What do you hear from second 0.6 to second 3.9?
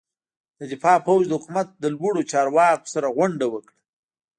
دفاع پوځ د حکومت له لوړ پوړو چارواکو سره غونډه وکړه.